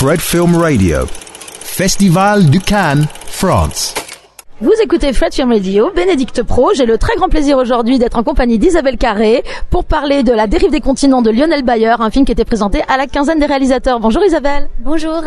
[0.00, 3.96] Fred Film Radio, Festival du Cannes, France.
[4.60, 6.70] Vous écoutez Fred Film Radio, Bénédicte Pro.
[6.72, 10.46] J'ai le très grand plaisir aujourd'hui d'être en compagnie d'Isabelle Carré pour parler de La
[10.46, 13.46] dérive des continents de Lionel Bayer, un film qui était présenté à la quinzaine des
[13.46, 13.98] réalisateurs.
[13.98, 14.68] Bonjour Isabelle.
[14.78, 15.20] Bonjour.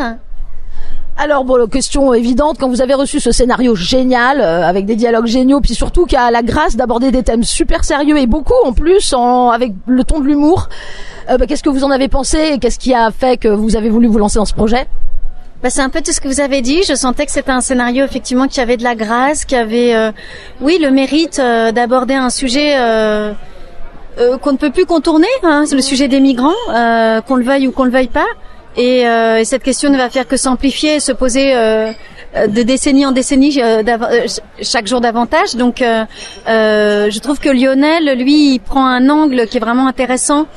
[1.23, 5.27] Alors bon, question évidente, quand vous avez reçu ce scénario génial, euh, avec des dialogues
[5.27, 8.73] géniaux, puis surtout qui a la grâce d'aborder des thèmes super sérieux et beaucoup en
[8.73, 10.67] plus, en, avec le ton de l'humour,
[11.29, 13.75] euh, bah, qu'est-ce que vous en avez pensé et qu'est-ce qui a fait que vous
[13.75, 14.88] avez voulu vous lancer dans ce projet?
[15.61, 16.81] Bah, c'est un peu tout ce que vous avez dit.
[16.89, 20.11] Je sentais que c'était un scénario effectivement qui avait de la grâce, qui avait, euh,
[20.59, 23.33] oui, le mérite euh, d'aborder un sujet euh,
[24.41, 26.49] qu'on ne peut plus contourner, hein, le sujet des migrants,
[27.27, 28.25] qu'on le veuille ou qu'on le veuille pas.
[28.77, 33.59] Et, et, cette question ne va faire que s'amplifier, se poser de décennie en décennie,
[34.61, 35.55] chaque jour davantage.
[35.55, 40.47] Donc, je trouve que Lionel, lui, il prend un angle qui est vraiment intéressant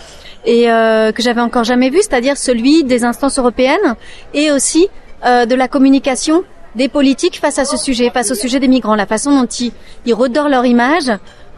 [0.45, 3.97] et euh, que j'avais encore jamais vu, c'est-à-dire celui des instances européennes
[4.33, 4.89] et aussi
[5.25, 8.95] euh, de la communication des politiques face à ce sujet, face au sujet des migrants,
[8.95, 11.11] la façon dont ils, redorent leur image,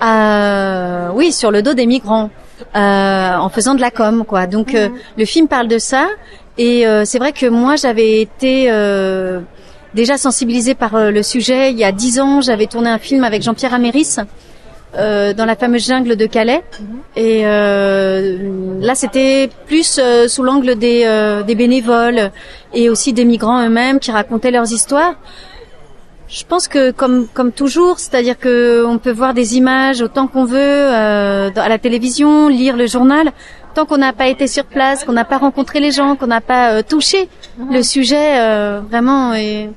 [0.03, 2.31] euh, oui, sur le dos des migrants,
[2.75, 4.47] euh, en faisant de la com, quoi.
[4.47, 6.09] Donc euh, le film parle de ça,
[6.59, 8.71] et euh, c'est vrai que moi j'avais été
[9.95, 12.41] déjà sensibilisée par le sujet il y a dix ans.
[12.41, 14.17] J'avais tourné un film avec Jean-Pierre Améris
[14.99, 16.63] euh, dans la fameuse jungle de Calais.
[16.81, 16.87] Mhm.
[17.17, 22.31] Et euh, là, c'était plus euh, sous l'angle des, euh, des bénévoles
[22.73, 25.15] et aussi des migrants eux-mêmes qui racontaient leurs histoires.
[26.29, 30.45] Je pense que comme comme toujours, c'est-à-dire que on peut voir des images autant qu'on
[30.45, 33.31] veut à la télévision, lire le journal,
[33.77, 36.41] tant qu'on n'a pas été sur place, qu'on n'a pas rencontré les gens, qu'on n'a
[36.41, 37.75] pas touché mhm.
[37.77, 38.27] le sujet
[38.91, 39.35] vraiment.
[39.35, 39.71] Et,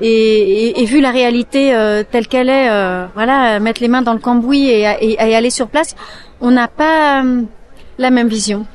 [0.00, 4.14] et, et, vu la réalité euh, telle qu'elle est, euh, voilà, mettre les mains dans
[4.14, 5.94] le cambouis et, et, et aller sur place,
[6.40, 7.42] on n'a pas euh,
[7.98, 8.66] la même vision.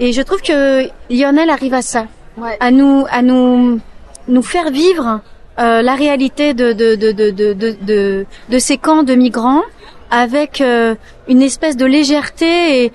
[0.00, 2.06] Et je trouve que Lionel arrive à ça,
[2.60, 3.80] à nous, à nous,
[4.28, 5.20] nous faire vivre
[5.58, 9.62] la réalité de de, de, de, de, de, de, ces camps de migrants
[10.10, 10.62] avec
[11.28, 12.92] une espèce de légèreté et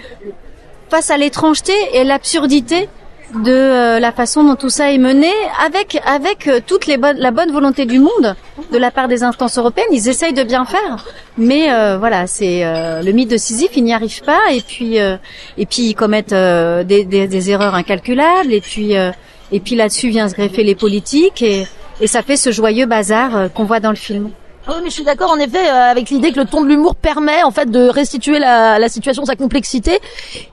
[0.92, 2.90] face à l'étrangeté et l'absurdité
[3.34, 5.32] de euh, la façon dont tout ça est mené,
[5.66, 8.36] avec avec euh, toute la bonne volonté du monde
[8.74, 9.88] de la part des instances européennes.
[9.94, 11.06] Ils essayent de bien faire,
[11.38, 12.64] mais euh, voilà, c'est
[13.02, 17.06] le mythe de Sisyphe, ils n'y arrivent pas, et puis et puis ils commettent des,
[17.06, 21.68] des, des, erreurs incalculables, et puis et puis là-dessus vient se greffer les politiques, et,
[22.02, 24.30] et ça fait ce joyeux bazar qu'on voit dans le film.
[24.68, 26.94] Oui, mais je suis d'accord en effet euh, avec l'idée que le ton de l'humour
[26.94, 29.98] permet en fait de restituer la, la, situation, sa complexité.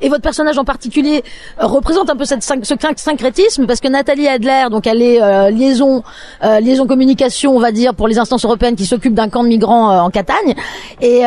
[0.01, 1.23] Et votre personnage en particulier
[1.61, 5.51] euh, représente un peu cette, ce syncrétisme parce que Nathalie Adler, donc elle est euh,
[5.51, 6.03] liaison,
[6.43, 10.05] liaison communication, on va dire, pour les instances européennes qui s'occupent d'un camp de migrants
[10.05, 10.55] en Catagne.
[11.03, 11.21] Et,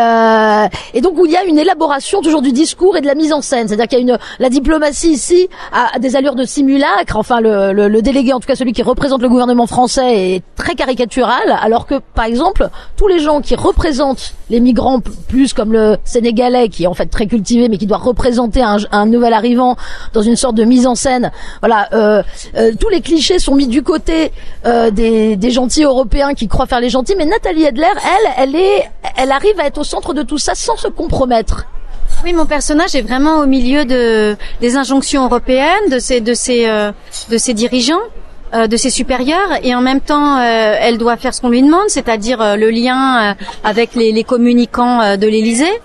[0.93, 3.31] et donc où il y a une élaboration toujours du discours et de la mise
[3.31, 3.67] en scène.
[3.67, 7.15] C'est-à-dire qu'il y a une la diplomatie ici a des allures de simulacre.
[7.15, 10.43] Enfin, le, le, le délégué, en tout cas celui qui représente le gouvernement français, est
[10.55, 15.73] très caricatural, alors que par exemple tous les gens qui représentent les migrants plus comme
[15.73, 19.75] le Sénégalais qui est en fait très cultivé mais qui doit représenter un, nouvel arrivant
[20.13, 21.31] dans une sorte de mise en scène.
[21.61, 22.23] Voilà, euh,
[22.55, 24.31] euh, tous les clichés sont mis du côté
[24.65, 28.89] euh, des, gentils européens qui croient faire les gentils, mais Nathalie Edler, elle, elle est,
[29.17, 31.65] elle arrive à être au centre de tout ça sans se compromettre.
[32.23, 36.65] Oui, mon personnage est vraiment au milieu de des injonctions européennes, de ces de ces
[37.29, 38.01] de ces dirigeants
[38.53, 41.87] de ses supérieurs et en même temps euh, elle doit faire ce qu'on lui demande,
[41.87, 45.79] c'est-à-dire euh, le lien avec les, les communicants de l'Élysée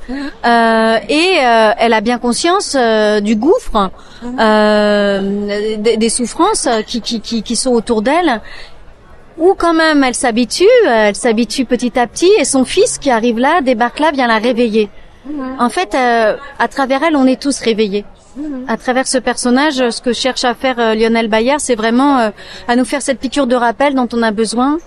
[1.08, 1.36] et
[1.78, 2.76] elle a bien conscience
[3.22, 3.90] du gouffre,
[4.22, 8.40] des, des, souffrances qui, qui, qui, qui sont autour d'elle
[9.38, 13.38] ou quand même elle s'habitue, elle s'habitue petit à petit et son fils qui arrive
[13.38, 14.88] là, débarque là, vient la réveiller.
[15.58, 18.04] En fait, à travers elle, on est tous réveillés.
[18.68, 22.30] À travers ce personnage, ce que cherche à faire euh, Lionel Bayer, c'est vraiment euh,
[22.68, 24.78] à nous faire cette piqûre de rappel dont on a besoin.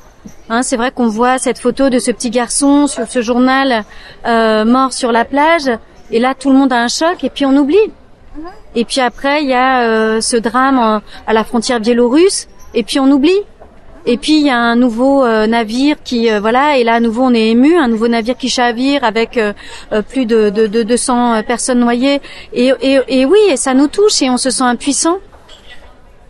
[0.49, 3.83] Hein, c'est vrai qu'on voit cette photo de ce petit garçon sur ce journal
[4.25, 5.69] euh, mort sur la plage,
[6.11, 7.77] et là tout le monde a un choc, et puis on oublie.
[8.75, 13.09] Et puis après, il y a ce drame à la frontière biélorusse, et puis on
[13.11, 13.41] oublie.
[14.11, 16.99] Et puis il y a un nouveau euh, navire qui euh, voilà et là à
[16.99, 19.53] nouveau on est ému, un nouveau navire qui chavire avec euh,
[20.09, 22.19] plus de, de, de 200 personnes noyées
[22.51, 25.19] et, et, et, oui et ça nous touche et on se sent impuissant.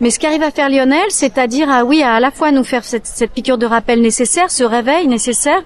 [0.01, 3.05] Mais ce qu'arrive à faire Lionel, c'est-à-dire ah oui à, la fois nous faire cette,
[3.05, 5.63] cette piqûre de rappel nécessaire, ce réveil nécessaire,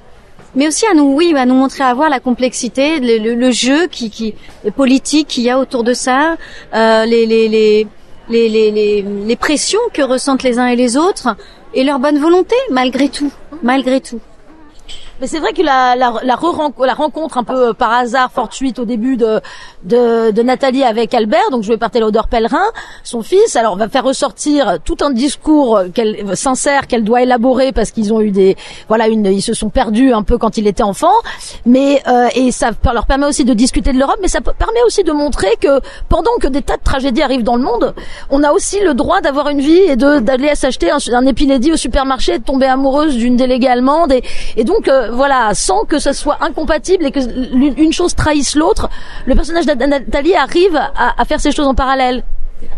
[0.54, 3.88] mais aussi à nous oui à nous montrer à voir la complexité, le, le, jeu
[3.88, 4.36] qui, qui
[4.76, 6.36] politique qu'il y a autour de ça,
[6.76, 7.88] euh, les, les
[8.30, 11.36] les, les, les, les pressions que ressentent les uns et les autres
[11.74, 13.32] et leur bonne volonté malgré tout,
[13.62, 14.20] malgré tout.
[15.22, 16.40] Mais c'est vrai que la, la, la,
[16.86, 19.40] la rencontre un peu par hasard, fortuite au début de,
[19.84, 22.66] de, de Nathalie avec Albert, donc joué par Théodore Pellerin,
[23.04, 27.92] son fils, alors va faire ressortir tout un discours qu'elle, sincère qu'elle doit élaborer parce
[27.92, 28.58] qu'ils ont eu des,
[28.88, 31.14] voilà, une, ils se sont perdus un peu quand il était enfant,
[31.66, 35.04] mais euh, et ça leur permet aussi de discuter de l'Europe, mais ça permet aussi
[35.04, 37.94] de montrer que pendant que des tas de tragédies arrivent dans le monde,
[38.30, 41.78] on a aussi le droit d'avoir une vie et d'aller s'acheter un, un épilédie au
[41.78, 44.24] supermarché, de tomber amoureuse d'une déléguée allemande et,
[44.58, 47.20] et donc euh, voilà, sans que ça soit incompatible et que
[47.54, 48.90] une chose trahisse l'autre,
[49.26, 52.24] le personnage de Nathalie arrive à, à faire ces choses en parallèle.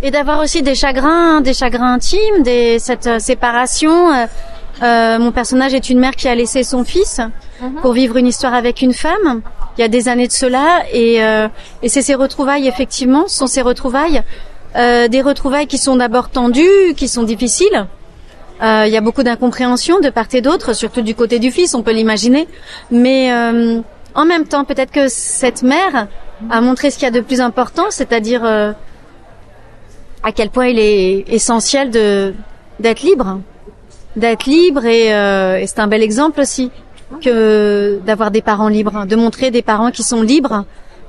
[0.01, 4.12] Et d'avoir aussi des chagrins, des chagrins intimes, des, cette euh, séparation.
[4.12, 4.25] Euh,
[4.83, 7.22] euh, mon personnage est une mère qui a laissé son fils
[7.62, 7.75] mhm.
[7.81, 9.42] pour vivre une histoire avec une femme.
[9.77, 11.48] Il y a des années de cela, et, euh,
[11.81, 14.24] et c'est ces retrouvailles effectivement, sont ces retrouvailles,
[14.75, 17.88] euh, des retrouvailles qui sont d'abord tendues, qui sont difficiles.
[18.61, 21.83] Il y a beaucoup d'incompréhension de part et d'autre, surtout du côté du fils, on
[21.83, 22.47] peut l'imaginer.
[22.91, 23.31] Mais
[24.13, 26.07] en même temps, peut-être que cette mère
[26.49, 31.25] a montré ce qu'il y a de plus important, c'est-à-dire à quel point il est
[31.27, 32.33] essentiel de
[32.79, 33.39] d'être libre
[34.15, 36.71] d'être libre et, euh, et c'est un bel exemple aussi
[37.21, 40.65] que d'avoir des parents libres, de montrer des parents qui sont libres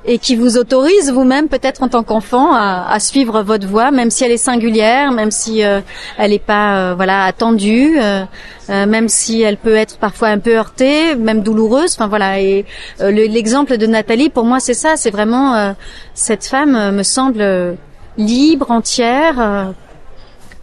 [0.07, 4.09] et qui vous autorisent vous-même peut-être en tant qu'enfant à, à, suivre votre voie, même
[4.09, 5.81] si elle est singulière, même si euh,
[6.17, 8.23] elle n'est pas euh, voilà attendue, euh,
[8.69, 11.93] même si elle peut être parfois un peu heurtée, même douloureuse.
[11.93, 12.39] Enfin voilà.
[12.39, 12.65] Et
[12.99, 14.97] l'exemple de Nathalie, pour moi, c'est ça.
[14.97, 15.73] C'est vraiment
[16.13, 17.77] cette femme me semble
[18.17, 19.73] libre, entière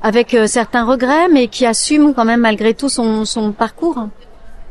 [0.04, 4.08] avec euh, certains regrets, mais qui assume quand même malgré tout son, son parcours.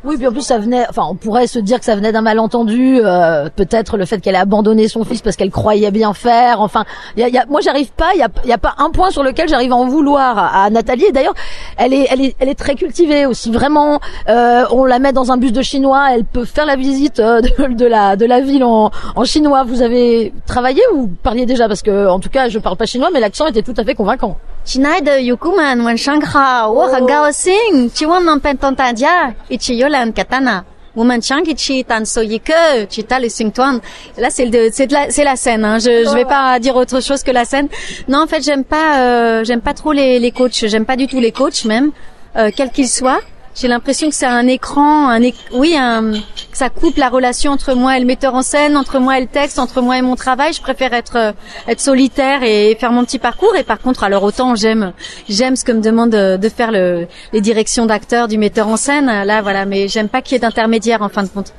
[0.06, 2.22] Oui, puis en plus ça venait, enfin on pourrait se dire que ça venait d'un
[2.22, 6.60] malentendu, euh, peut-être le fait qu'elle ait abandonné son fils parce qu'elle croyait bien faire.
[6.60, 6.84] Enfin,
[7.16, 8.22] y a, y a, moi j'arrive pas, il y
[8.52, 11.10] a, a, pas un point sur lequel j'arrive à en vouloir à, Nathalie.
[11.14, 11.36] D'ailleurs,
[11.78, 13.50] elle est, elle est, elle est très cultivée aussi.
[13.50, 17.22] Vraiment, euh, on la met dans un bus de chinois, elle peut faire la visite
[17.22, 19.64] euh, de, de la de la ville en, en chinois.
[19.64, 21.70] Vous avez travaillé ou parliez déjà?
[21.70, 23.96] Parce que en tout cas je parle pas chinois, mais l'accent était tout à fait
[23.96, 24.38] convaincant.
[24.66, 26.74] Schneider Yukuman wan shankha oh.
[26.74, 30.64] wa gao sing chi wan nan pen ton tandia ichi yolan katana.
[30.96, 33.82] Woman Chang ichi tan so yike chi ta le sing tuan.
[34.18, 35.66] Là c'est de c'est la c'est la scène.
[35.66, 35.80] Hein.
[35.80, 37.68] Je je vais pas dire autre chose que la scène.
[38.08, 41.08] Non en fait, j'aime pas euh, j'aime pas trop les les coachs, j'aime pas du
[41.08, 41.92] tout les coachs même
[42.38, 43.22] euh, quels qu'ils soient.
[43.56, 45.22] J'ai l'impression que c'est un écran, un
[45.54, 48.98] oui, un, que ça coupe la relation entre moi et le metteur en scène, entre
[49.00, 50.54] moi et le texte, entre moi et mon travail.
[50.54, 51.32] Je préfère être euh,
[51.68, 53.56] être solitaire et faire mon petit parcours.
[53.56, 54.94] Et par contre, alors autant j'aime
[55.30, 59.06] j'aime ce que me demande de, faire le, les directions d'acteurs du metteur en scène.
[59.06, 61.54] Là, voilà, mais j'aime pas qu'il y ait d'intermédiaire en fin de compte.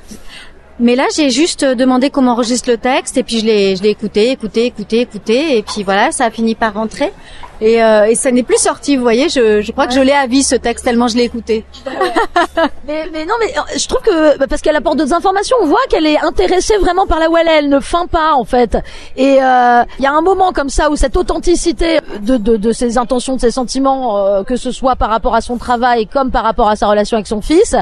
[0.79, 3.89] Mais là, j'ai juste demandé comment enregistre le texte et puis je l'ai, je l'ai
[3.89, 7.13] écouté, écouté, écouté, écouté et puis voilà, ça a fini par rentrer.
[7.61, 9.29] Et, euh, et ça n'est plus sorti, vous voyez.
[9.29, 11.63] Je, je crois que je l'ai à vie ce texte tellement je l'ai écouté.
[12.85, 15.65] mais, mais non, mais euh, je trouve que bah, parce qu'elle apporte d'autres informations, on
[15.65, 17.47] voit qu'elle est intéressée vraiment par la Welle.
[17.47, 18.77] Elle ne feint pas en fait.
[19.15, 22.71] Et euh, il y a un moment comme ça où cette authenticité de, de, de
[22.73, 26.31] ses intentions, de ses sentiments, euh, que ce soit par rapport à son travail comme
[26.31, 27.75] par rapport à sa relation avec son fils,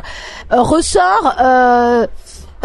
[0.51, 1.33] ressort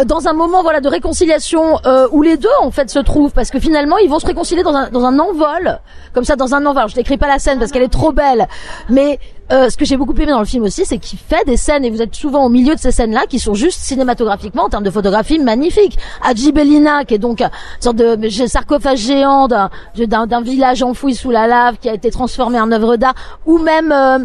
[0.05, 3.49] dans un moment voilà de réconciliation euh, où les deux en fait se trouvent parce
[3.49, 5.79] que finalement ils vont se réconcilier dans un dans un envol
[6.13, 6.89] comme ça dans un envol.
[6.89, 8.47] Je n'écris pas la scène parce qu'elle est trop belle,
[8.89, 9.19] mais
[9.51, 11.83] euh, ce que j'ai beaucoup aimé dans le film aussi, c'est qu'il fait des scènes
[11.83, 14.83] et vous êtes souvent au milieu de ces scènes-là qui sont juste cinématographiquement en termes
[14.83, 15.97] de photographie magnifiques.
[16.23, 17.49] Adji Bellina, qui est donc une
[17.79, 22.59] sorte de sarcophage géant d'un, d'un, village enfoui sous la lave qui a été transformé
[22.59, 23.15] en œuvre d'art,
[23.45, 24.19] ou même euh,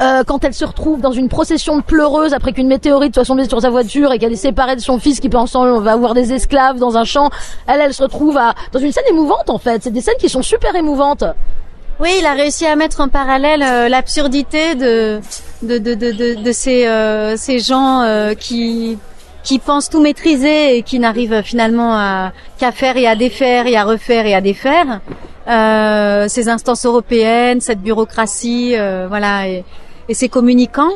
[0.00, 3.48] euh, quand elle se retrouve dans une procession de pleureuses après qu'une météorite soit tombée
[3.48, 6.14] sur sa voiture et qu'elle est séparée de son fils qui pense on va avoir
[6.14, 7.30] des esclaves dans un champ.
[7.66, 9.82] Elle, elle se retrouve à, dans une scène émouvante en fait.
[9.82, 11.24] C'est des scènes qui sont super émouvantes.
[12.00, 15.20] Oui, il a réussi à mettre en parallèle euh, l'absurdité de
[15.62, 18.98] de, de, de, de, ces, euh, ces gens euh, qui
[19.42, 23.76] qui pensent tout maîtriser et qui n'arrivent finalement à qu'à faire et à défaire et
[23.76, 25.00] à refaire et à défaire.
[26.28, 28.74] ces instances européennes, cette bureaucratie,
[29.08, 29.64] voilà, et,
[30.08, 30.92] et ces communicants.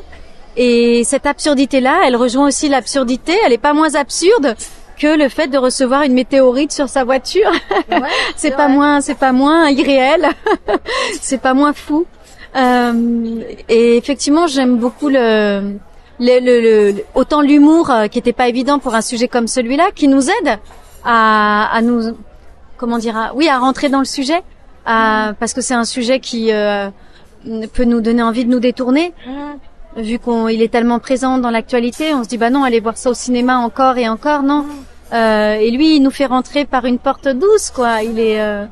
[0.56, 3.32] Et cette absurdité-là, elle rejoint aussi l'absurdité.
[3.46, 4.54] Elle est pas moins absurde
[5.02, 7.50] que le fait de recevoir une météorite sur sa voiture.
[8.36, 10.28] c'est pas moins, c'est pas moins irréel,
[11.20, 12.06] c'est pas moins fou.
[12.54, 15.74] Euh, et effectivement, j'aime beaucoup le,
[16.20, 20.06] le, le, autant l'humour euh, qui était pas évident pour un sujet comme celui-là, qui
[20.06, 20.60] nous aide
[21.04, 22.14] à, à nous,
[22.76, 24.40] comment dire, oui, à rentrer dans le sujet,
[24.86, 26.90] à, parce que c'est un sujet qui euh,
[27.72, 29.12] peut nous donner envie de nous détourner.
[29.96, 33.10] Vu qu'il est tellement présent dans l'actualité, on se dit bah non, aller voir ça
[33.10, 34.64] au cinéma encore et encore, non.
[35.12, 38.02] Euh, et lui, il nous fait rentrer par une porte douce, quoi.
[38.02, 38.64] Il est, euh,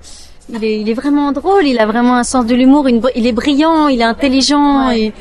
[0.53, 1.67] il est, il est vraiment drôle.
[1.67, 2.89] Il a vraiment un sens de l'humour.
[2.89, 4.91] Il est brillant, il est intelligent.
[4.91, 5.13] Et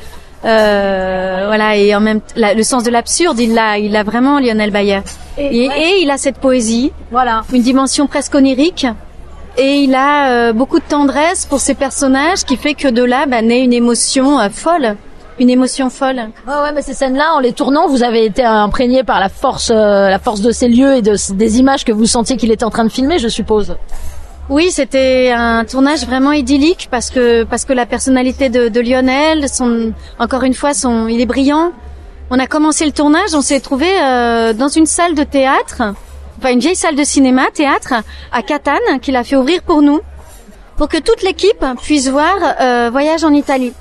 [0.46, 4.40] Euh, voilà et en même la- le sens de l'absurde, il l'a, il a vraiment
[4.40, 5.02] Lionel Bayer.
[5.38, 7.44] Et, et il a cette poésie, Voilà.
[7.52, 8.88] une dimension presque onirique.
[9.58, 13.26] Et il a euh, beaucoup de tendresse pour ses personnages, qui fait que de là
[13.26, 14.96] bah, naît une émotion euh, folle,
[15.40, 16.30] une émotion folle.
[16.48, 19.72] Ouais, ouais, mais ces scènes-là, en les tournant, vous avez été imprégné par la force,
[19.74, 22.66] euh, la force de ces lieux et de, des images que vous sentiez qu'il était
[22.66, 23.76] en train de filmer, je suppose.
[24.50, 29.48] Oui, c'était un tournage vraiment idyllique parce que parce que la personnalité de, de Lionel,
[29.48, 31.72] son encore une fois, son il est brillant.
[32.32, 35.84] On a commencé le tournage, on s'est trouvé euh, dans une salle de théâtre,
[36.38, 37.94] enfin une vieille salle de cinéma, théâtre
[38.32, 40.00] à Catane, qu'il a fait ouvrir pour nous,
[40.78, 43.74] pour que toute l'équipe puisse voir euh, Voyage en Italie.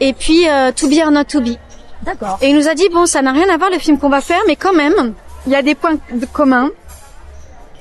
[0.00, 1.56] Et puis euh, To Be or Not To Be.
[2.04, 2.38] D'accord.
[2.40, 4.20] Et il nous a dit bon, ça n'a rien à voir le film qu'on va
[4.20, 5.14] faire, mais quand même,
[5.46, 6.70] il y a des points de commun.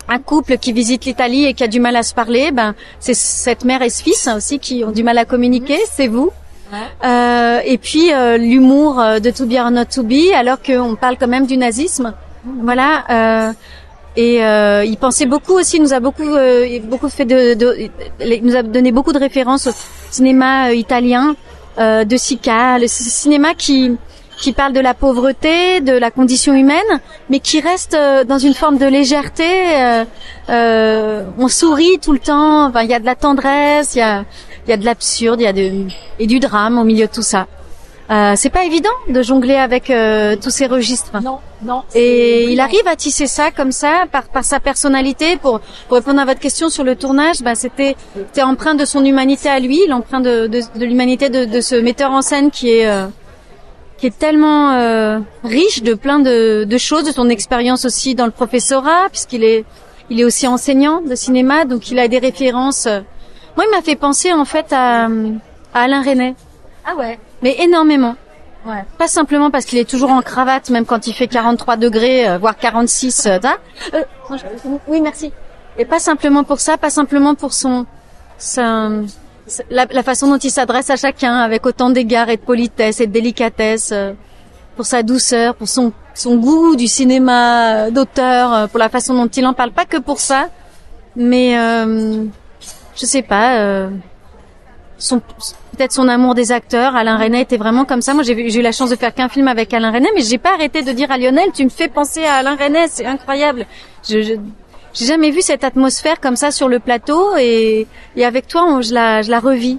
[0.10, 3.14] Un couple qui visite l'Italie et qui a du mal à se parler, ben c'est
[3.14, 6.32] cette mère et ce fils aussi qui ont du mal à communiquer, c'est vous.
[7.04, 10.96] Euh, et puis euh, l'humour euh, de To Be or Not To Be, alors qu'on
[10.96, 12.14] parle quand même du nazisme.
[12.64, 13.04] Voilà.
[13.50, 13.54] euh,
[14.16, 17.90] et euh, il pensait beaucoup aussi, il nous a beaucoup, euh, beaucoup fait de, de-
[18.20, 19.72] il nous a donné beaucoup de références au
[20.10, 21.36] cinéma euh, italien,
[21.80, 23.98] euh, de Sica, le cinéma qui
[24.40, 28.54] qui parle de la pauvreté, de la condition humaine, mais qui reste euh, dans une
[28.54, 29.44] forme de légèreté.
[29.76, 30.06] euh,
[30.50, 32.68] euh, on sourit tout le temps.
[32.68, 34.26] Enfin, il y a de la tendresse, il y a
[34.68, 35.88] y a de l'absurde, il y a de,
[36.20, 37.48] et du drame au milieu de tout ça.
[38.10, 41.12] Euh, c'est pas évident de jongler avec euh, tous ces registres.
[41.22, 41.84] Non, non.
[41.94, 46.22] Et il arrive à tisser ça comme ça par par sa personnalité pour pour répondre
[46.22, 47.42] à votre question sur le tournage.
[47.42, 51.44] Bah c'était c'était empreint de son humanité à lui, l'empreinte de de, de l'humanité de,
[51.44, 53.08] de ce metteur en scène qui est euh,
[53.98, 58.26] qui est tellement euh, riche de plein de, de choses, de son expérience aussi dans
[58.26, 59.66] le professorat puisqu'il est
[60.10, 62.86] il est aussi enseignant de cinéma, donc il a des références.
[63.58, 65.08] Moi, il m'a fait penser en fait à,
[65.74, 66.36] à Alain Resnais,
[66.86, 67.20] Ah ouais.
[67.42, 68.16] Mais énormément.
[68.66, 68.84] Ouais.
[68.98, 72.38] Pas simplement parce qu'il est toujours en cravate, même quand il fait 43 degrés, euh,
[72.38, 73.26] voire 46.
[73.28, 73.40] Euh,
[73.94, 74.04] euh,
[74.88, 75.32] oui, merci.
[75.78, 77.86] Et pas simplement pour ça, pas simplement pour son,
[78.38, 79.06] son-
[79.70, 83.08] la, la façon dont il s'adresse à chacun, avec autant d'égards et de politesse et
[83.08, 84.14] de délicatesse, euh,
[84.76, 89.46] pour sa douceur, pour son, son goût du cinéma d'auteur, pour la façon dont il
[89.46, 89.72] en parle.
[89.72, 90.50] Pas que pour ça,
[91.16, 92.26] mais euh,
[92.96, 93.60] je sais pas.
[93.60, 93.90] euh,
[94.98, 95.22] son
[95.78, 96.96] peut-être son amour des acteurs.
[96.96, 98.14] Alain Resnais était vraiment comme ça.
[98.14, 100.54] Moi, j'ai eu la chance de faire qu'un film avec Alain Resnais, mais j'ai pas
[100.56, 103.66] arrêté de dire à Lionel, tu me fais penser à Alain Resnais, c'est incroyable.
[104.08, 104.34] Je, je
[104.94, 108.82] j'ai jamais vu cette atmosphère comme ça sur le plateau et, et avec toi, on-
[108.82, 109.78] je la, je la revis.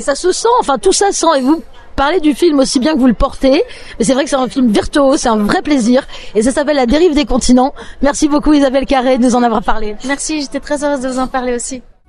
[0.00, 1.62] Ça se sent, enfin tout ça sent, et vous
[1.94, 3.62] parlez du film aussi bien que vous le portez,
[3.98, 6.04] mais c'est vrai que c'est un film virtuose, c'est un vrai plaisir,
[6.34, 7.74] et ça s'appelle La dérive des continents.
[8.02, 9.94] Merci beaucoup Isabelle Carré de nous en avoir parlé.
[10.06, 11.82] Merci, j'étais très heureuse de vous en parler aussi.